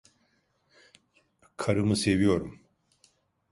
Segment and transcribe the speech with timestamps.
[1.57, 2.59] Karımı seviyorum.